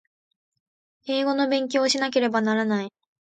[1.05, 2.93] 英語の勉強をしなければいけない